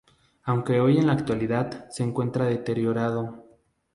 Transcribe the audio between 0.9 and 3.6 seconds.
en la actualidad se encuentra deteriorado.